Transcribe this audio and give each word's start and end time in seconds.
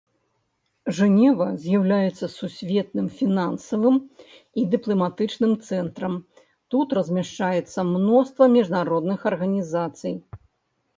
Жэнева 0.99 1.45
з'яўляецца 1.65 2.25
сусветным 2.37 3.07
фінансавым 3.19 3.97
і 4.63 4.65
дыпламатычным 4.73 5.53
цэнтрам, 5.69 6.15
тут 6.75 6.87
размяшчаецца 7.03 7.79
мноства 7.95 8.43
міжнародных 8.59 9.19
арганізацый. 9.33 10.13